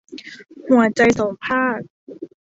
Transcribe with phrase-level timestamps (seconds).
[0.69, 1.79] หัวใจสองภาค